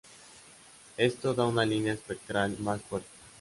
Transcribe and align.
Esto 0.97 1.35
da 1.35 1.45
una 1.45 1.63
línea 1.63 1.93
espectral 1.93 2.57
más 2.57 2.81
fuerte. 2.81 3.07